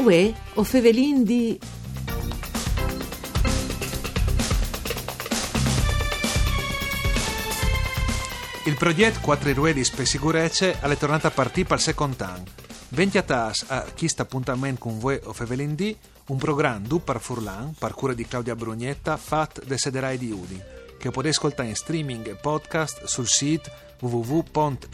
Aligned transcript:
Uè, 0.00 0.32
o 0.54 0.64
fevelin 0.64 1.24
di... 1.24 1.58
Il 8.64 8.76
progetto 8.76 9.20
Quattro 9.20 9.52
Ruedi 9.52 9.86
per 9.94 10.06
sicurezza 10.06 10.80
è 10.80 10.96
tornato 10.96 11.26
a 11.26 11.30
partire 11.30 11.66
per 11.66 11.76
il 11.76 11.82
secondo 11.82 12.24
anno. 12.24 12.44
20 12.88 13.18
attas 13.18 13.64
a 13.68 13.84
questo 13.94 14.22
appuntamento 14.22 14.80
con 14.80 14.98
voi 14.98 15.20
o 15.22 15.34
fevelin 15.34 15.74
di 15.74 15.94
un 16.28 16.38
programma 16.38 16.86
du 16.86 17.02
par 17.04 17.20
Furlan, 17.20 17.74
par 17.78 17.92
cura 17.92 18.14
di 18.14 18.26
Claudia 18.26 18.56
Brugnetta, 18.56 19.18
fat 19.18 19.62
de 19.64 19.76
Sederai 19.76 20.16
di 20.16 20.30
Udin, 20.30 20.62
che 21.00 21.10
potete 21.10 21.34
ascoltare 21.34 21.70
in 21.70 21.74
streaming 21.74 22.28
e 22.28 22.34
podcast 22.34 23.04
sul 23.04 23.26
sito 23.26 23.70
www.fvg.rai.it. 24.00 24.92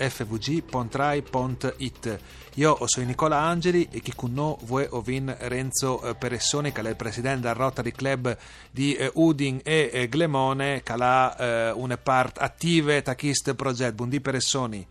Io 2.55 2.79
sono 2.87 3.07
Nicola 3.07 3.39
Angeli 3.39 3.89
e 3.91 4.01
chi 4.01 4.13
con 4.15 4.33
noi 4.33 4.57
vuoi 4.63 4.87
ovin 4.91 5.35
Renzo 5.39 6.01
eh, 6.03 6.15
Peressoni, 6.15 6.71
che 6.73 6.81
è 6.81 6.89
il 6.89 6.97
presidente 6.97 7.49
del 7.49 7.57
Rotary 7.57 7.91
Club 7.91 8.37
di 8.71 8.95
eh, 8.95 9.11
Udin 9.15 9.61
e 9.63 9.91
eh, 9.93 10.09
Glemone, 10.09 10.83
che 10.85 10.93
ha 10.93 11.75
una 11.75 11.97
parte 11.99 12.41
attiva 12.41 13.01
da 13.01 13.17
questo 13.17 13.55
progetto. 13.55 13.95
Buondì 13.95 14.21
Peressoni. 14.21 14.87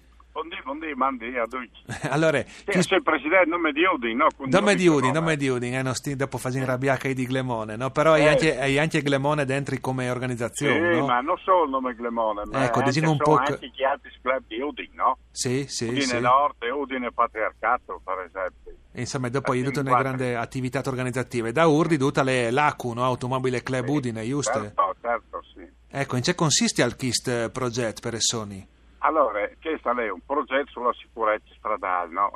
Buondì, 0.66 0.96
buondì, 0.96 0.96
mandi 0.96 1.38
a 1.38 1.46
tutti. 1.46 1.84
allora, 2.10 2.42
chi... 2.42 2.82
sei 2.82 2.98
il 2.98 3.04
presidente 3.04 3.48
nome 3.48 3.72
di 3.72 3.84
Udin, 3.84 4.18
no? 4.18 4.28
Nome 4.46 4.74
di 4.74 4.88
Udin, 4.88 5.12
nome 5.12 5.38
di 5.38 5.48
Udin, 5.48 5.76
eh, 5.76 5.82
non 5.84 5.94
sti, 5.94 6.16
dopo 6.16 6.40
fai 6.40 6.60
arrabbiare 6.60 7.14
di 7.14 7.26
Glemone, 7.26 7.76
no? 7.76 7.92
Però 7.92 8.14
hai, 8.14 8.28
anche, 8.28 8.80
anche 8.80 9.04
Glemone 9.04 9.46
dentro 9.46 9.78
come 9.80 10.10
organizzazione, 10.10 10.94
sì, 10.94 11.00
no? 11.00 11.06
ma 11.06 11.22
non 11.22 11.38
solo 11.38 11.66
il 11.66 11.70
nome 11.70 11.94
Glemone, 11.94 12.44
ma 12.46 12.66
ecco, 12.66 12.80
anche, 12.80 13.00
un 13.00 13.18
po' 13.18 13.38
anche 13.38 13.72
gli 13.74 13.84
altri 13.84 14.12
club 14.22 14.44
di 14.48 14.60
Udin, 14.60 14.90
no? 14.94 15.18
Sì, 15.30 15.66
sì, 15.68 15.86
Udine 15.86 16.02
sì. 16.02 16.20
Nord 16.20 16.56
e 16.64 16.72
Udine 16.72 17.12
Patriarcato, 17.12 18.02
per 18.04 18.26
esempio. 18.26 18.74
Insomma, 18.94 19.30
dopo 19.30 19.52
hai 19.52 19.62
tutta 19.62 19.82
una 19.82 19.98
grande 19.98 20.36
attività 20.36 20.82
organizzativa. 20.84 21.52
Da 21.52 21.68
Urdi, 21.68 21.98
tutta 21.98 22.24
le 22.24 22.50
l'ACU, 22.50 22.94
no? 22.94 23.04
Automobile 23.04 23.62
Club 23.62 23.86
sì, 23.86 23.92
Udine, 23.92 24.26
giusto? 24.26 24.60
Certo, 24.60 24.96
certo, 25.00 25.44
sì. 25.54 25.68
Ecco, 25.92 26.16
in 26.16 26.24
che 26.24 26.34
consiste 26.34 26.82
il 26.82 26.96
KIST 26.96 27.52
Project 27.52 28.00
per 28.02 28.16
Essoni? 28.16 28.74
Allora, 29.00 29.48
questo 29.62 29.92
è 29.92 30.10
un 30.10 30.22
progetto 30.26 30.72
sulla 30.72 30.94
sicurezza 30.94 31.54
stradale, 31.58 32.12
no? 32.12 32.32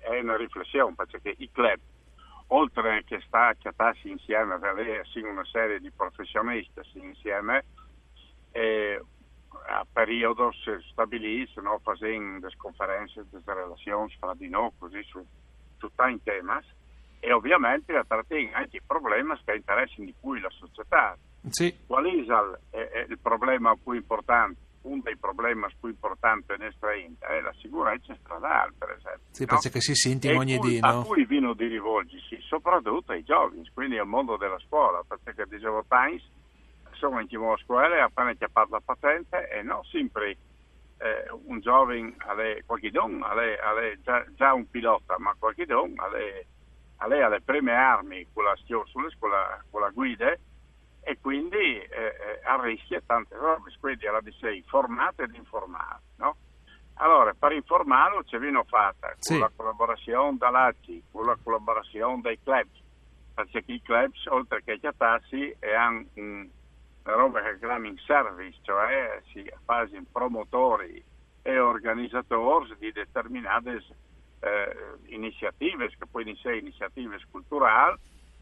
è 0.00 0.18
una 0.20 0.36
riflessione 0.36 0.94
perché 0.94 1.34
i 1.38 1.50
club, 1.50 1.78
oltre 2.48 3.04
che 3.04 3.20
sta 3.26 3.48
a 3.48 3.54
chiatarsi 3.54 4.10
insieme, 4.10 4.54
avere 4.54 5.04
una 5.22 5.44
serie 5.44 5.80
di 5.80 5.90
professionisti 5.90 6.80
insieme, 6.94 7.64
e 8.52 9.00
a 9.66 9.86
periodo 9.90 10.52
si 10.52 10.70
stabilisce, 10.90 11.60
no? 11.60 11.80
facendo 11.82 12.40
delle 12.40 12.56
conferenze, 12.56 13.26
delle 13.30 13.42
relazioni 13.44 14.14
fra 14.18 14.34
di 14.34 14.48
noi, 14.48 14.70
così 14.78 15.02
su, 15.04 15.24
su 15.78 15.90
tanti 15.94 16.22
temi, 16.24 16.60
e 17.20 17.32
ovviamente 17.32 17.92
trattare 17.92 18.50
anche 18.52 18.76
i 18.76 18.82
problemi 18.86 19.34
che 19.44 19.54
interessano 19.54 20.04
di 20.04 20.14
più 20.18 20.34
la 20.34 20.50
società. 20.50 21.16
Sì. 21.48 21.74
Qual 21.86 22.04
è 22.04 22.10
il, 22.10 22.58
è 22.70 23.06
il 23.08 23.18
problema 23.18 23.74
più 23.76 23.92
importante? 23.92 24.60
Uno 24.84 25.00
dei 25.02 25.16
problemi 25.16 25.66
più 25.78 25.88
importanti 25.88 26.54
in 26.56 26.62
Estrainta 26.62 27.26
è 27.28 27.40
la 27.40 27.54
sicurezza 27.58 28.14
stradale, 28.20 28.72
per 28.76 28.90
esempio. 28.90 29.22
Sì, 29.30 29.46
no? 29.48 29.58
che 29.58 29.80
si 29.80 29.94
sente 29.94 30.32
ogni 30.34 30.56
cui. 30.56 30.78
A 30.80 31.02
cui 31.02 31.24
vino 31.24 31.54
di 31.54 31.66
rivolgersi, 31.66 32.38
soprattutto 32.40 33.12
ai 33.12 33.22
giovani, 33.22 33.68
quindi 33.72 33.98
al 33.98 34.06
mondo 34.06 34.36
della 34.36 34.58
scuola, 34.60 35.02
perché 35.06 35.44
dicevo 35.48 35.84
Times, 35.88 36.22
sono 36.92 37.20
in 37.20 37.28
a 37.36 37.56
scuola 37.58 37.96
e 37.96 38.00
appena 38.00 38.32
chiappato 38.34 38.70
la 38.70 38.82
patente 38.84 39.48
e 39.50 39.62
non 39.62 39.82
sempre 39.84 40.36
eh, 40.98 41.28
un 41.46 41.60
giovane, 41.60 42.14
qualche 42.64 42.90
don, 42.90 43.22
già, 44.02 44.24
già, 44.34 44.52
un 44.52 44.68
pilota, 44.70 45.16
ma 45.18 45.34
qualche 45.38 45.66
don, 45.66 45.92
alle, 45.96 46.46
alle, 46.98 47.40
prime 47.40 47.72
armi 47.72 48.26
con 48.32 48.44
la, 48.44 48.54
sulle, 48.56 49.08
la, 49.30 49.62
con 49.70 49.80
la 49.80 49.90
guida 49.90 50.36
e 51.04 51.18
quindi 51.20 51.56
eh, 51.56 52.40
arrischia 52.44 53.02
tante 53.04 53.36
robe, 53.36 53.70
quindi 53.78 54.06
alla 54.06 54.20
di 54.20 54.34
sé 54.40 54.52
informate 54.52 55.24
ed 55.24 55.34
informare. 55.34 56.00
No? 56.16 56.36
Allora, 56.94 57.34
per 57.38 57.52
informarlo 57.52 58.24
ci 58.24 58.38
viene 58.38 58.62
fatta 58.66 59.08
con 59.08 59.16
sì. 59.18 59.38
la 59.38 59.50
collaborazione 59.54 60.36
dall'ACI, 60.38 61.04
con 61.10 61.26
la 61.26 61.36
collaborazione 61.42 62.20
dei 62.22 62.38
club, 62.42 62.66
perché 63.34 63.62
i 63.66 63.82
club, 63.82 64.12
oltre 64.28 64.62
che 64.64 64.78
chiatarsi, 64.78 65.56
hanno 65.76 66.04
un, 66.14 66.48
una 67.04 67.14
roba 67.14 67.42
che 67.42 67.58
chiamano 67.58 67.92
service, 68.06 68.58
cioè 68.62 69.20
si 69.32 69.44
fanno 69.64 70.04
promotori 70.10 71.04
e 71.42 71.58
organizzatori 71.58 72.74
di 72.78 72.92
determinate 72.92 73.82
eh, 74.40 74.76
iniziative, 75.06 75.88
che 75.88 76.06
poi 76.10 76.28
in 76.28 76.36
sé 76.36 76.54
iniziative 76.54 77.18
culturali, 77.30 77.98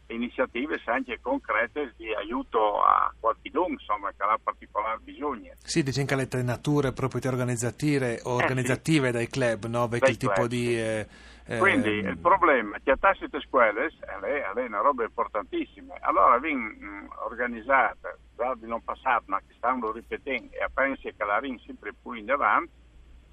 iniziative 0.07 0.81
anche 0.85 1.19
concrete 1.21 1.93
di 1.97 2.13
aiuto 2.13 2.81
a 2.81 3.13
qualcuno 3.19 3.67
insomma, 3.69 4.11
che 4.11 4.23
ha 4.23 4.37
particolare 4.41 4.99
bisogno. 5.01 5.53
Sì, 5.63 5.83
diciamo 5.83 6.07
che 6.07 6.15
le 6.15 6.43
nature 6.43 6.91
proprio 6.91 7.21
organizzative, 7.29 8.19
organizzative 8.23 9.07
eh, 9.07 9.11
sì. 9.11 9.17
dai 9.17 9.27
club, 9.27 9.65
no? 9.65 9.87
Vecchio 9.87 10.09
il 10.09 10.17
tipo 10.17 10.33
club, 10.33 10.47
di... 10.47 10.65
Sì. 10.65 11.31
Eh, 11.45 11.57
Quindi 11.57 11.89
eh, 11.99 12.09
il 12.09 12.17
problema 12.19 12.77
è 12.77 12.81
che 12.81 12.91
a 12.91 12.97
tasse 12.97 13.27
di 13.29 13.37
scuole 13.41 13.87
è, 13.87 14.53
è 14.53 14.65
una 14.65 14.79
roba 14.79 15.03
importantissima. 15.03 15.95
Allora 15.99 16.37
viene 16.39 17.07
organizzata, 17.25 18.17
già 18.37 18.55
di 18.55 18.65
non 18.65 18.81
passato, 18.81 19.25
ma 19.27 19.39
che 19.39 19.53
stanno 19.57 19.91
ripetendo 19.91 20.53
e 20.53 20.65
pensi 20.73 21.13
che 21.15 21.25
la 21.25 21.39
rin 21.39 21.59
sempre 21.65 21.93
più 22.01 22.13
in 22.13 22.31
avanti, 22.31 22.71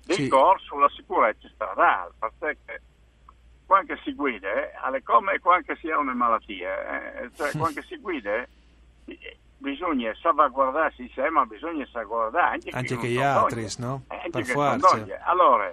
dei 0.06 0.16
sì. 0.16 0.28
corsi 0.28 0.64
sulla 0.66 0.88
sicurezza 0.88 1.48
stradale, 1.54 2.10
perché 2.19 2.82
quando 3.70 3.97
si 4.03 4.12
guida, 4.14 4.48
eh, 4.48 5.03
come 5.04 5.38
quando 5.38 5.76
si 5.76 5.88
ha 5.88 5.97
una 5.97 6.12
malattia, 6.12 7.20
eh, 7.20 7.31
cioè 7.36 7.53
quando 7.56 7.81
si 7.82 7.97
guida 7.98 8.44
eh, 9.04 9.38
bisogna 9.58 10.12
salvaguardarsi 10.20 11.08
sé, 11.14 11.31
ma 11.31 11.44
bisogna 11.44 11.86
salvaguardare 11.86 12.54
anche, 12.54 12.70
anche 12.70 12.97
che 12.97 13.06
gli 13.06 13.22
altri, 13.22 13.69
no? 13.78 14.03
Eh, 14.09 14.16
anche 14.16 14.30
per 14.30 14.44
forza. 14.47 15.06
Allora, 15.22 15.72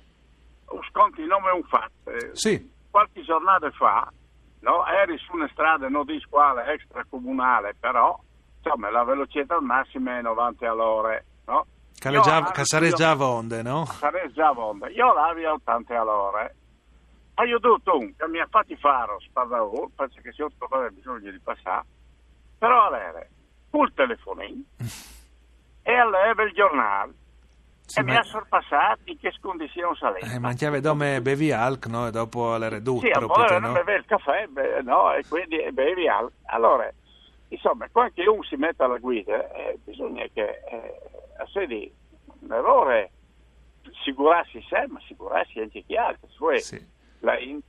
sconti 0.92 1.22
il 1.22 1.26
nome 1.26 1.50
è 1.50 1.54
un 1.54 1.64
fatto. 1.64 2.36
Sì. 2.36 2.72
Qualche 2.92 3.24
giornata 3.24 3.72
fa, 3.72 4.14
no, 4.60 4.86
eri 4.86 5.18
su 5.18 5.34
una 5.34 5.50
strada, 5.52 5.90
non 5.90 6.06
di 6.06 6.20
squale 6.20 6.72
extracomunale, 6.74 7.74
però 7.80 8.16
insomma, 8.64 8.92
la 8.92 9.06
velocità 9.06 9.56
al 9.56 9.64
massimo 9.64 10.12
è 10.12 10.22
90 10.22 10.70
all'ora, 10.70 11.20
no? 11.48 11.66
Che 12.00 12.64
sarebbe 12.64 12.94
già 12.94 13.16
vonde, 13.16 13.64
no? 13.64 13.86
Sarebbe 13.86 14.32
già 14.34 14.52
vonde. 14.52 14.92
Io 14.92 15.12
l'avevo 15.14 15.50
a 15.50 15.54
80 15.54 16.00
all'ora 16.00 16.52
ma 17.38 17.44
io 17.46 17.58
ho 17.58 17.60
detto 17.60 17.98
un 18.00 18.16
che 18.16 18.28
mi 18.28 18.40
ha 18.40 18.48
fatto 18.50 18.76
fare 18.78 19.16
spadavo, 19.20 19.92
penso 19.96 20.20
che 20.22 20.32
sia 20.32 20.48
aveva 20.58 20.90
bisogno 20.90 21.30
di 21.30 21.40
passare, 21.40 21.86
però 22.58 22.88
allora, 22.88 23.24
col 23.70 23.94
telefonino 23.94 24.64
e 25.84 25.94
alleva 25.94 26.44
il 26.44 26.54
giornale 26.54 27.14
sì, 27.86 28.00
e 28.00 28.04
ma... 28.04 28.14
mi 28.14 28.18
ha 28.18 28.24
sorpassato 28.24 29.02
in 29.04 29.20
che 29.20 29.32
condizioni 29.40 29.96
saleva. 29.98 30.34
Eh, 30.34 30.40
mangiava 30.40 30.82
come 30.82 31.22
bevi 31.22 31.52
alc, 31.52 31.86
no? 31.86 32.08
E 32.08 32.12
dopo 32.12 32.58
le 32.58 32.70
ridotte. 32.70 33.06
Sì, 33.06 33.12
allora 33.12 33.60
no? 33.60 33.72
beve 33.72 33.96
il 33.98 34.06
caffè, 34.06 34.48
be- 34.48 34.82
no? 34.82 35.14
E 35.14 35.24
quindi 35.30 35.64
bevi 35.72 36.10
alc. 36.10 36.32
Allora, 36.46 36.92
insomma, 37.50 37.88
quando 37.92 38.34
uno 38.34 38.44
si 38.44 38.56
mette 38.56 38.82
alla 38.82 38.98
guida, 38.98 39.52
eh, 39.52 39.78
bisogna 39.84 40.26
che 40.34 40.64
eh, 40.72 41.02
a 41.38 41.46
sé 41.54 41.68
di 41.68 41.90
un 42.40 42.52
errore 42.52 43.12
assicurarsi 43.94 44.66
sé, 44.68 44.88
ma 44.88 44.98
assicurarsi 44.98 45.60
anche 45.60 45.84
chi 45.86 45.96
altri. 45.96 46.28
Cioè, 46.36 46.60
sì 46.60 46.96
la 47.20 47.38
in, 47.40 47.60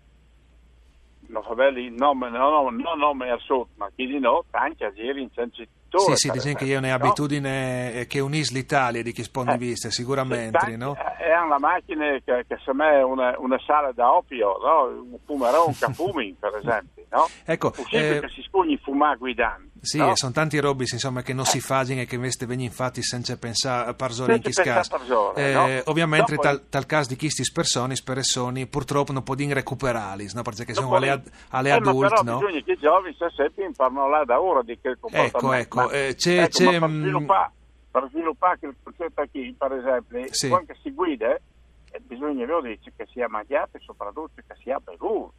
non 1.28 1.42
fa 1.42 1.54
belli 1.54 1.90
nome, 1.90 2.30
no, 2.30 2.70
no, 2.70 2.94
nome 2.94 3.36
sud, 3.40 3.68
ma 3.76 3.90
chi 3.94 4.06
di 4.06 4.18
no, 4.18 4.44
anche 4.50 4.84
a 4.84 4.92
giri 4.92 5.22
in 5.22 5.30
centro 5.32 5.64
sì, 5.90 6.16
sì, 6.16 6.30
diciamo 6.30 6.54
che 6.54 6.64
io 6.64 6.80
ne 6.80 6.92
ho 6.92 6.96
abitudine 6.96 8.04
che 8.08 8.20
unisce 8.20 8.52
l'Italia 8.52 9.02
di 9.02 9.12
chi 9.12 9.22
spone 9.22 9.54
eh, 9.54 9.56
vista, 9.56 9.90
sicuramente, 9.90 10.58
tanti, 10.58 10.76
no? 10.76 10.94
È 10.94 11.34
una 11.38 11.58
macchina 11.58 12.04
che, 12.24 12.44
che 12.46 12.58
se 12.62 12.74
me 12.74 13.00
una, 13.02 13.34
una 13.38 13.58
sala 13.64 13.90
da 13.92 14.12
opio, 14.12 14.58
no? 14.58 15.02
Un 15.10 15.18
fumerò, 15.24 15.66
un 15.66 15.74
capumi, 15.78 16.36
per 16.38 16.56
esempio, 16.60 17.04
no? 17.10 17.26
Ecco, 17.44 17.72
eh, 17.90 18.20
che 18.20 18.28
si 18.34 18.42
spugni 18.42 18.76
fumare 18.76 19.16
guidando. 19.16 19.67
Sì, 19.80 19.98
no? 19.98 20.14
sono 20.16 20.32
tanti 20.32 20.58
robbi 20.58 20.84
insomma, 20.90 21.22
che 21.22 21.32
non 21.32 21.44
si 21.44 21.60
fanno 21.60 21.92
e 21.92 22.06
che 22.06 22.16
invece 22.16 22.46
vengono 22.46 22.70
fatti 22.70 23.02
senza 23.02 23.36
pensare 23.36 23.90
a 23.90 23.94
parzone 23.94 24.36
in 24.36 24.42
chi 24.42 24.52
scasa. 24.52 24.98
Eh, 25.34 25.52
no? 25.52 25.90
ovviamente 25.90 26.34
Dopo... 26.34 26.42
tal, 26.42 26.68
tal 26.68 26.86
caso 26.86 27.08
di 27.08 27.16
questi 27.16 27.42
persone, 27.52 27.94
persone 28.04 28.66
purtroppo 28.66 29.12
non 29.12 29.22
possono 29.22 29.52
recuperarli, 29.54 30.30
no? 30.34 30.42
perché 30.42 30.72
Dopo 30.72 30.86
sono 30.86 30.96
alle, 30.96 31.22
alle 31.50 31.68
eh, 31.68 31.72
adulti. 31.72 32.08
però 32.08 32.22
no? 32.22 32.38
bisogna 32.38 32.60
che 32.62 32.72
i 32.72 32.78
giovani 32.78 33.16
sempre 33.34 33.64
imparano 33.64 34.08
là 34.08 34.24
da 34.24 34.40
ora 34.40 34.62
di 34.62 34.78
che 34.80 34.96
comportamento. 34.98 35.38
Ecco, 35.38 35.52
ecco, 35.52 35.80
ma, 35.80 35.90
eh, 35.90 36.14
c'è, 36.16 36.42
ecco, 36.42 36.48
c'è, 36.50 36.78
per 36.78 36.88
sviluppare, 36.90 37.52
per 37.90 38.08
sviluppare 38.10 38.58
il 38.62 38.74
concetto 38.82 39.26
qui, 39.30 39.54
per 39.56 39.72
esempio, 39.72 40.26
sì. 40.30 40.48
quando 40.48 40.74
si 40.82 40.92
guida, 40.92 41.34
eh, 41.34 42.00
bisogna 42.00 42.46
vedere 42.46 42.78
che 42.96 43.06
sia 43.12 43.28
mangiato 43.28 43.76
e 43.76 43.80
soprattutto 43.80 44.32
che 44.34 44.54
sia 44.60 44.78
bevuto. 44.80 45.32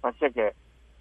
Perché 0.00 0.54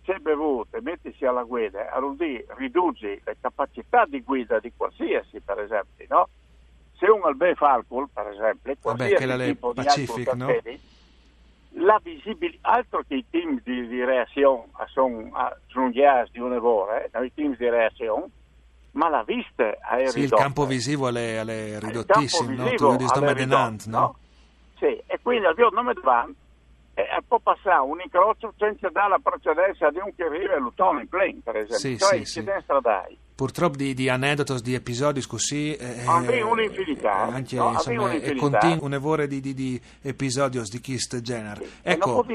se 0.06 0.20
bevuto 0.20 0.78
e 0.78 0.82
mettisi 0.82 1.26
alla 1.26 1.44
guida, 1.44 1.92
allora 1.92 2.16
riduci 2.58 3.22
le 3.24 3.38
capacità 3.40 4.06
di 4.06 4.22
guida 4.22 4.60
di 4.60 4.72
qualsiasi, 4.76 5.40
per 5.40 5.60
esempio, 5.60 6.06
no? 6.10 6.30
Se 6.98 7.10
uno 7.10 7.26
al 7.26 7.36
beve 7.36 7.56
alcol, 7.60 8.10
per 8.14 8.28
esempio, 8.28 8.76
qualsiasi 8.82 9.26
Vabbè, 9.26 9.46
tipo 9.46 9.74
di 9.74 9.84
Pacific, 9.84 10.28
alcol 10.28 10.38
no? 10.38 10.82
la 11.76 12.00
visibilità, 12.04 12.70
altro 12.70 13.04
che 13.08 13.16
i 13.16 13.26
team 13.30 13.60
di, 13.64 13.88
di 13.88 14.04
reazione 14.04 14.66
sono 14.88 15.32
giunghiati 15.68 16.32
di 16.34 16.40
un'evore, 16.40 17.10
eh, 17.12 17.26
i 17.26 17.34
team 17.34 17.56
di 17.56 17.70
reazione, 17.70 18.28
ma 18.92 19.10
la 19.10 19.24
vista 19.24 19.72
è 19.72 20.08
Sì, 20.08 20.20
il 20.20 20.30
campo 20.30 20.66
visivo 20.66 21.10
è, 21.10 21.80
ridottissimo, 21.80 22.52
no? 22.52 22.70
Tu 22.70 23.08
sto 23.08 23.34
ridotto, 23.34 23.90
no? 23.90 24.16
Sì, 24.78 25.02
e 25.06 25.20
quindi 25.22 25.46
al 25.46 25.56
nome 25.72 25.94
davanti 25.94 26.36
e 26.38 26.43
può 27.28 27.40
passare 27.40 27.82
un 27.82 28.00
incrocio 28.02 28.54
senza 28.58 28.90
dare 28.90 29.10
la 29.10 29.20
precedenza 29.20 29.90
di 29.90 29.98
un 29.98 30.14
che 30.16 30.24
arriva 30.24 30.54
e 30.54 30.60
l'utone 30.60 31.02
in 31.02 31.08
plane, 31.08 31.40
per 31.44 31.56
esempio, 31.58 31.78
sì, 31.78 31.98
cioè 31.98 32.18
sì, 32.20 32.26
sì. 32.26 32.46
stradali. 32.62 33.18
Purtroppo 33.36 33.78
di, 33.78 33.96
di 33.96 34.10
aneddoti, 34.10 34.62
di 34.62 34.76
episodi 34.76 35.26
così... 35.26 35.76
Eh, 35.76 36.06
Abbiamo 36.06 36.52
un'infinità. 36.52 37.28
Eh, 37.28 37.32
anche, 37.34 37.56
no, 37.56 37.72
insomma, 37.72 38.12
e 38.12 38.36
continua 38.36 38.78
un'evore 38.82 39.26
di, 39.28 39.42
di, 39.42 39.56
di 39.56 39.82
episodi 40.04 40.62
di 40.62 40.82
questo 40.82 41.20
genere. 41.20 41.66
Sì. 41.66 41.72
Ecco. 41.82 42.26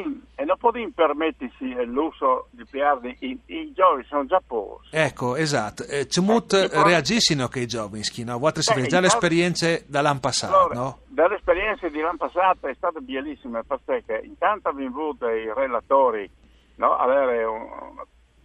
E 0.58 0.70
non 0.70 0.70
possiamo 0.72 0.90
permettersi 0.94 1.75
l'uso 1.84 2.49
di 2.50 2.64
piardi, 2.69 3.16
i, 3.20 3.38
i 3.46 3.72
giovani 3.72 4.05
sono 4.05 4.26
già 4.26 4.43
pochi. 4.44 4.88
Ecco, 4.90 5.37
esatto. 5.37 5.84
Eh, 5.84 6.08
Cemut 6.08 6.52
eh, 6.52 6.82
reagissino 6.82 7.49
che 7.49 7.60
i 7.60 7.66
giovani, 7.66 8.02
no? 8.25 8.50
Si 8.55 8.75
vede 8.75 8.88
già 8.88 9.00
le 9.00 9.06
esperienze 9.06 9.84
dall'anno 9.87 10.20
passato, 10.20 10.56
allora, 10.56 10.75
no? 10.75 10.99
Dalle 11.06 11.37
esperienze 11.37 11.90
di 11.90 12.00
l'anno 12.00 12.16
passato 12.16 12.66
è 12.66 12.75
stata 12.75 13.00
bellissima 13.00 13.62
perché 13.62 14.20
intanto 14.25 14.69
abbiamo 14.69 15.00
avuto 15.00 15.28
i 15.28 15.52
relatori 15.52 16.28
no, 16.76 16.96
avere 16.96 17.44
un, 17.44 17.66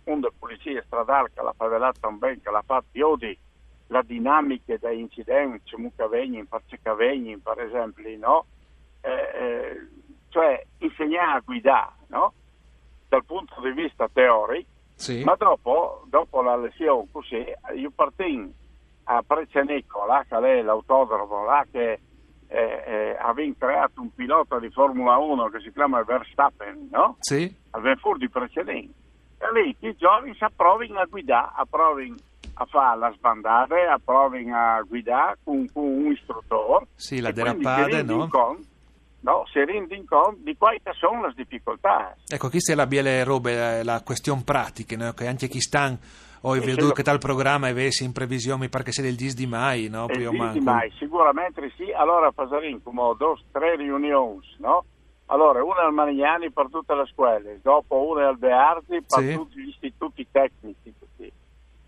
un 0.06 0.20
de 0.20 0.32
polizia 0.38 0.82
stradale 0.86 1.32
che 1.34 1.42
l'ha 1.42 1.54
favelata 1.56 2.08
un 2.08 2.18
ben, 2.18 2.42
che 2.42 2.52
l'ha 2.52 2.64
fatto 2.66 2.88
iodi 2.92 3.38
la 3.88 4.02
dinamica 4.02 4.76
dei 4.80 5.00
incidenti, 5.00 5.76
Mucavegni, 5.76 6.46
Parcecavegni, 6.46 7.38
per 7.38 7.60
esempio, 7.60 8.18
no? 8.18 8.46
Eh, 9.02 9.12
eh, 9.12 9.88
cioè 10.34 10.66
insegnare 10.80 11.38
a 11.38 11.42
guidare, 11.46 11.94
no? 12.08 12.34
Dal 13.08 13.24
punto 13.24 13.62
di 13.62 13.72
vista 13.72 14.10
teorico, 14.12 14.68
sì. 14.96 15.24
ma 15.24 15.36
dopo, 15.36 16.04
dopo 16.08 16.42
la 16.42 16.58
lezione 16.58 17.08
così, 17.12 17.46
io 17.76 17.92
partì 17.94 18.52
a 19.04 19.22
Precenicco, 19.22 20.06
là 20.08 20.26
che 20.28 20.36
è 20.36 20.62
l'autodromo, 20.64 21.46
là 21.46 21.64
che 21.72 22.00
eh, 22.48 22.84
eh, 22.86 23.18
aveva 23.20 23.54
creato 23.60 24.02
un 24.02 24.12
pilota 24.12 24.58
di 24.58 24.72
Formula 24.72 25.18
1 25.18 25.50
che 25.50 25.60
si 25.60 25.72
chiama 25.72 26.04
Verstappen, 26.04 26.90
no? 26.92 27.18
Sì. 27.20 27.56
Aveva 27.72 27.96
fuori 27.98 28.20
di 28.20 28.30
precedenti. 28.30 28.94
E 29.38 29.62
lì 29.62 29.76
i 29.82 29.96
giovani 29.96 30.34
si 30.34 30.44
approvano 30.44 31.00
a 31.00 31.06
guidare, 31.06 31.52
approvano 31.58 32.16
a 32.56 32.66
fare 32.66 32.98
la 32.98 33.12
sbandata, 33.12 33.76
approvano 33.92 34.56
a 34.56 34.82
guidare 34.82 35.38
con, 35.44 35.68
con, 35.72 35.84
un 35.84 36.12
istruttore. 36.12 36.88
Sì, 36.96 37.20
la 37.20 37.32
derapade, 37.32 38.02
no? 38.02 38.28
Conto, 38.30 38.72
no? 39.24 39.44
Si 39.52 39.64
rendono 39.64 40.04
conto 40.06 40.40
di 40.44 40.56
quali 40.58 40.80
sono 41.00 41.28
le 41.28 41.34
difficoltà. 41.36 42.16
Ecco, 42.28 42.50
questa 42.50 42.74
è 42.74 42.76
la 42.76 42.88
biele 42.88 43.24
robe, 43.24 43.80
eh, 43.80 43.84
la 43.84 44.02
questione 44.04 44.44
pratica, 44.44 44.96
no? 44.96 45.14
che 45.14 45.28
anche 45.28 45.48
chi 45.48 45.60
sta 45.60 45.98
ho 46.46 46.54
veduto 46.60 46.92
che 46.92 47.04
tal 47.04 47.20
programma 47.20 47.68
avessi 47.68 48.04
in 48.04 48.12
previsione, 48.12 48.64
mi 48.64 48.70
pare 48.70 48.84
che 48.84 48.92
sia 48.92 49.04
del 49.04 49.16
10 49.16 49.34
di 49.34 49.48
mai, 49.48 49.88
no? 49.88 50.08
Il 50.10 50.18
10 50.18 50.52
di 50.52 50.60
mai, 50.60 50.92
sicuramente 50.98 51.72
sì. 51.78 51.90
Allora 51.92 52.32
faremo 52.32 52.80
come 52.84 53.16
due, 53.18 53.36
tre 53.52 53.78
riunioni, 53.78 54.42
no? 54.58 54.84
Allora, 55.28 55.64
una 55.64 55.86
al 55.86 55.94
Marignani 55.94 56.52
per 56.52 56.68
tutte 56.70 56.94
le 56.94 57.06
scuole, 57.06 57.60
dopo 57.62 58.10
una 58.10 58.28
al 58.28 58.38
Bearzi 58.38 59.02
per 59.08 59.24
sì. 59.24 59.34
tutti 59.34 59.62
gli 59.62 59.70
istituti 59.70 60.28
tecnici, 60.30 60.94
così. 61.00 61.32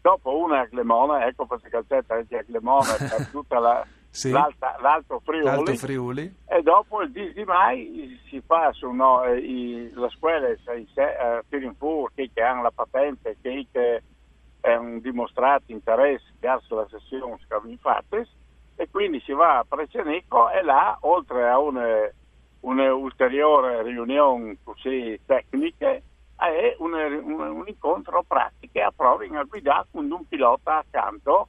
dopo 0.02 0.38
una 0.38 0.62
a 0.62 0.68
Clemona, 0.68 1.28
ecco 1.28 1.46
per 1.46 1.60
calzetta 1.62 2.16
anche 2.16 2.38
a 2.38 2.44
Clemona 2.44 2.94
per 2.98 3.28
tutta 3.28 3.60
la, 3.60 3.86
sì. 4.16 4.32
l'altro, 4.32 5.20
Friuli, 5.20 5.44
l'alto 5.44 5.76
Friuli, 5.76 6.36
e 6.48 6.62
dopo 6.62 7.02
il 7.02 7.12
10 7.12 7.34
di 7.34 7.44
mai 7.44 8.20
si 8.30 8.42
fa 8.46 8.72
su 8.72 8.90
no, 8.90 9.24
eh, 9.24 9.38
i, 9.38 9.92
le 9.94 10.10
scuole, 10.10 10.58
sai, 10.64 10.88
eh, 10.96 11.44
Tirinfur, 11.50 12.12
che 12.14 12.30
hanno 12.42 12.62
la 12.62 12.72
patente, 12.72 13.36
che 13.42 14.02
è 14.62 14.76
un 14.76 15.00
dimostrato 15.02 15.72
interesse 15.72 16.34
verso 16.40 16.76
la 16.76 16.88
sessione 16.90 17.38
fatto 17.78 18.26
e 18.78 18.90
quindi 18.90 19.20
si 19.22 19.34
va 19.34 19.60
a 19.60 19.66
Precenicco 19.68 20.50
e 20.50 20.64
là, 20.64 20.98
oltre 21.02 21.48
a 21.48 21.60
una, 21.60 22.10
una 22.62 22.94
ulteriore 22.94 23.84
riunione 23.84 24.58
così 24.64 25.20
tecniche, 25.26 26.04
è 26.38 26.76
un, 26.80 26.94
un, 26.94 27.40
un 27.40 27.64
incontro 27.68 28.24
pratico 28.24 28.80
a 28.80 28.92
proving 28.96 29.36
a 29.36 29.44
guidare 29.44 29.88
con 29.92 30.10
un 30.10 30.28
pilota 30.28 30.78
accanto 30.78 31.48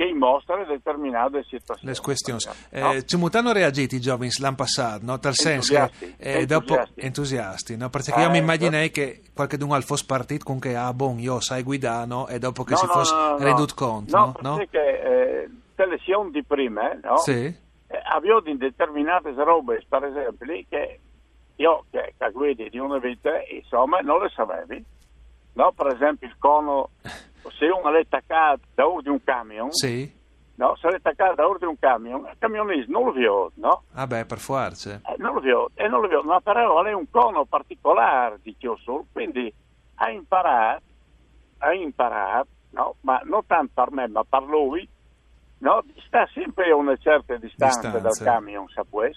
che 0.00 0.14
mostra 0.14 0.64
determinate 0.64 1.42
situazioni. 1.42 1.92
Le 1.92 2.00
questioni. 2.00 2.40
No? 2.46 2.94
Eh, 2.94 3.04
come 3.04 3.28
hanno 3.32 3.52
reagito 3.52 3.94
i 3.94 4.00
giovani 4.00 4.30
l'anno 4.38 4.56
passato? 4.56 5.04
No? 5.04 5.18
Tal 5.18 5.34
senso 5.34 5.74
che 5.74 6.14
eh, 6.16 6.46
dopo 6.46 6.82
entusiasti, 6.94 7.76
no? 7.76 7.90
perché 7.90 8.14
eh, 8.14 8.22
io 8.22 8.30
mi 8.30 8.38
immaginai 8.38 8.90
che 8.90 9.20
qualcuno 9.34 9.74
al 9.74 9.82
fosse 9.82 10.06
partito 10.06 10.44
con 10.44 10.58
che 10.58 10.74
ah, 10.74 10.94
bon, 10.94 11.18
io 11.18 11.38
sai 11.40 11.62
guidare 11.62 12.06
no? 12.06 12.28
e 12.28 12.38
dopo 12.38 12.64
che 12.64 12.72
no, 12.72 12.76
si 12.78 12.86
no, 12.86 12.92
fosse 12.92 13.14
no, 13.14 13.36
redotto 13.40 13.74
conto. 13.74 14.16
No, 14.16 14.34
no? 14.40 14.56
perché 14.56 15.02
eh, 15.02 15.50
le 15.74 15.86
lezioni 15.86 16.30
di 16.30 16.42
prima 16.44 16.98
no? 17.02 17.18
sì. 17.18 17.32
eh, 17.32 18.02
avevo 18.10 18.40
determinate 18.40 19.34
robe, 19.34 19.84
per 19.86 20.04
esempio, 20.04 20.46
che 20.66 21.00
io 21.56 21.84
che, 21.90 22.14
che 22.16 22.30
guidi 22.32 22.70
di 22.70 22.78
una 22.78 22.96
vita, 22.96 23.32
insomma, 23.50 23.98
non 23.98 24.22
le 24.22 24.30
sapevi. 24.34 24.82
No? 25.52 25.72
Per 25.72 25.88
esempio 25.88 26.26
il 26.26 26.36
cono 26.38 26.88
se 27.48 27.66
uno 27.66 27.94
è 27.94 28.00
attaccato 28.00 28.60
da 28.74 28.86
ora 28.86 29.02
di 29.02 29.08
un 29.08 29.22
camion, 29.22 29.72
sì. 29.72 30.12
no? 30.56 30.76
se 30.76 30.88
è 30.88 30.94
attaccato 30.94 31.34
da 31.34 31.48
ora 31.48 31.58
di 31.58 31.64
un 31.64 31.78
camion, 31.78 32.26
il 32.26 32.36
camionista 32.38 32.92
non 32.92 33.04
lo 33.04 33.12
vede, 33.12 33.50
no? 33.54 33.82
Ah 33.94 34.06
beh, 34.06 34.26
per 34.26 34.38
forza. 34.38 35.00
Eh, 35.06 35.14
non 35.18 35.34
lo 35.34 35.40
vede, 35.40 35.66
e 35.74 35.88
non 35.88 36.00
lo 36.00 36.08
vede, 36.08 36.22
ma 36.22 36.40
però 36.40 36.82
è 36.82 36.92
un 36.92 37.08
cono 37.10 37.44
particolare 37.44 38.38
di 38.42 38.54
Chiosol, 38.56 39.04
quindi 39.12 39.52
ha 39.96 40.10
imparato, 40.10 40.82
ha 41.58 41.72
imparato, 41.72 42.48
no? 42.70 42.96
ma 43.00 43.20
non 43.24 43.46
tanto 43.46 43.72
per 43.74 43.92
me, 43.92 44.08
ma 44.08 44.24
per 44.24 44.42
lui, 44.42 44.88
no? 45.58 45.84
sta 46.06 46.28
sempre 46.32 46.70
a 46.70 46.76
una 46.76 46.96
certa 46.96 47.36
distanza 47.36 47.90
Distanze. 47.90 48.24
dal 48.24 48.34
camion, 48.34 48.68
sapete? 48.68 49.16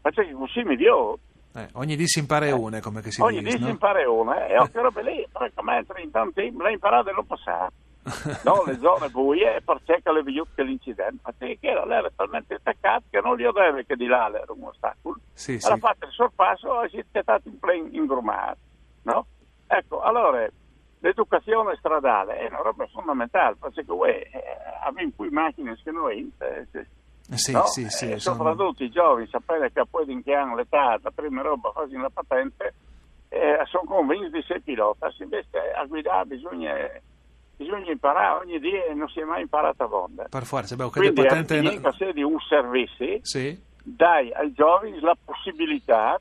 Perché 0.00 0.32
così 0.32 0.62
mi 0.64 0.76
dio. 0.76 1.18
Eh, 1.54 1.68
ogni 1.74 1.96
dì 1.96 2.06
si 2.06 2.18
impara 2.20 2.46
Eh, 2.46 2.52
una, 2.52 2.80
come 2.80 3.02
che 3.02 3.10
si 3.10 3.20
Ogni 3.20 3.40
dice, 3.40 3.50
dì 3.50 3.56
si 3.58 3.64
no? 3.64 3.68
impara 3.70 4.10
una, 4.10 4.46
e 4.46 4.58
occhio 4.58 4.82
robe 4.82 5.02
lì, 5.02 5.26
praticamente 5.30 6.00
in 6.00 6.10
tanti 6.10 6.50
l'hai 6.56 6.72
imparato 6.74 7.10
e 7.10 7.12
non 7.12 7.26
passato. 7.26 7.72
no, 8.44 8.64
le 8.66 8.78
zone 8.78 9.10
buie 9.10 9.60
per 9.64 9.80
cercare 9.84 10.22
le 10.22 10.44
che 10.54 10.62
l'incidente. 10.64 11.18
Ma 11.22 11.32
te 11.36 11.58
che 11.60 11.68
era, 11.68 11.84
lei 11.84 11.98
era 11.98 12.10
talmente 12.16 12.54
attaccato 12.54 13.04
che 13.10 13.20
non 13.20 13.36
gli 13.36 13.46
deve 13.48 13.84
che 13.86 13.94
di 13.96 14.06
là 14.06 14.26
era 14.28 14.52
un 14.52 14.64
ostacolo. 14.64 15.18
Sì, 15.34 15.58
Alla 15.62 15.74
sì. 15.74 15.80
fatto 15.80 16.06
il 16.06 16.12
sorpasso 16.12 16.82
e 16.82 16.88
si 16.88 16.96
è 16.98 17.20
stato 17.20 17.48
in 17.48 17.58
pleno 17.58 17.88
ingrumato. 17.92 18.58
No? 19.02 19.26
Ecco, 19.68 20.00
allora 20.00 20.48
l'educazione 20.98 21.76
stradale 21.76 22.38
è 22.38 22.46
una 22.48 22.62
roba 22.62 22.86
fondamentale, 22.86 23.56
perché 23.60 23.84
uè, 23.86 24.08
eh, 24.10 24.40
abbiamo 24.84 25.10
qui 25.14 25.28
macchine 25.30 25.76
che 25.82 25.90
noi 25.90 26.32
eh, 26.38 26.66
Sì, 27.36 27.52
no? 27.52 27.64
sì, 27.66 27.88
sì, 27.88 28.10
E 28.10 28.18
sono- 28.18 28.36
soprattutto 28.36 28.82
i 28.84 28.90
giovani, 28.90 29.26
sapere 29.28 29.72
che 29.72 29.82
poi 29.88 30.10
in 30.10 30.22
che 30.22 30.34
hanno 30.34 30.56
l'età, 30.56 30.98
la 31.02 31.10
prima 31.14 31.42
roba, 31.42 31.70
fasi 31.72 31.96
la 31.96 32.10
patente, 32.12 32.74
eh, 33.28 33.58
sono 33.66 33.84
convinti 33.84 34.30
di 34.30 34.38
essere 34.38 34.60
pilota. 34.60 35.10
Invece 35.18 35.58
a 35.74 35.84
guidare 35.86 36.26
bisogna, 36.26 36.74
bisogna 37.56 37.90
imparare 37.90 38.44
ogni 38.44 38.58
dia 38.58 38.84
e 38.86 38.94
non 38.94 39.08
si 39.08 39.20
è 39.20 39.24
mai 39.24 39.42
imparato 39.42 39.82
a 39.82 39.86
vonda. 39.86 40.24
Per 40.28 40.44
forza, 40.44 40.76
beh, 40.76 40.90
Quindi 40.90 41.22
patente... 41.22 41.58
anche 41.58 41.92
se 41.96 42.12
di 42.12 42.22
un 42.22 42.38
servizio, 42.48 43.18
Sì, 43.22 43.58
dai 43.82 44.32
ai 44.32 44.52
giovani 44.52 45.00
la 45.00 45.16
possibilità, 45.24 46.20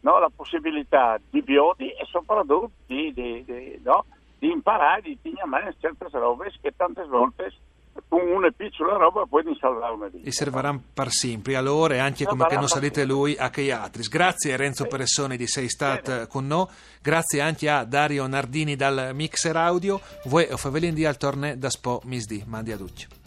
no, 0.00 0.18
la 0.18 0.30
possibilità 0.34 1.18
di 1.30 1.42
biodi 1.42 1.88
e 1.90 2.04
soprattutto 2.06 2.70
di, 2.86 3.12
di- 3.12 3.44
di- 3.44 3.80
no, 3.84 4.04
di 4.38 4.50
imparare, 4.50 5.02
di 5.02 5.18
mano 5.44 5.72
certe 5.78 6.06
robe 6.10 6.52
che 6.60 6.72
tante 6.76 7.04
volte 7.06 7.52
una 8.08 8.50
piccola 8.50 8.96
roba 8.96 9.24
puoi 9.26 9.42
salvare 9.58 9.94
una 9.94 10.06
vita. 10.08 10.28
e 10.28 10.32
serviranno 10.32 10.82
per 10.92 11.10
sempre 11.10 11.56
allora 11.56 11.94
e 11.94 11.98
anche 11.98 12.24
come 12.24 12.46
che 12.46 12.56
non 12.56 12.68
salite 12.68 13.04
lui 13.04 13.36
a 13.36 13.50
che 13.50 13.70
altri. 13.72 14.02
Grazie 14.08 14.54
a 14.54 14.56
Renzo 14.56 14.86
Peressoni 14.86 15.36
di 15.36 15.46
Sei 15.46 15.68
Stat 15.68 16.26
con 16.26 16.46
noi, 16.46 16.66
grazie 17.00 17.40
anche 17.40 17.68
a 17.68 17.84
Dario 17.84 18.26
Nardini 18.26 18.76
dal 18.76 19.10
Mixer 19.14 19.56
Audio, 19.56 20.00
voi 20.24 20.46
o 20.50 20.56
favelin 20.56 20.94
di 20.94 21.04
al 21.04 21.16
torne 21.16 21.58
da 21.58 21.70
Spo 21.70 22.00
Misdi, 22.04 22.42
mandi 22.46 22.72
a 22.72 22.76
tutti. 22.76 23.21